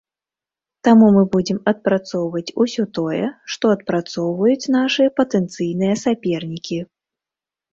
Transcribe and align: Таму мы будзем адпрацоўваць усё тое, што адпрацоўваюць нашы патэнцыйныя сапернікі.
Таму 0.85 1.09
мы 1.17 1.21
будзем 1.35 1.59
адпрацоўваць 1.71 2.55
усё 2.65 2.83
тое, 2.99 3.21
што 3.57 3.65
адпрацоўваюць 3.75 4.71
нашы 4.77 5.03
патэнцыйныя 5.21 5.93
сапернікі. 6.07 6.79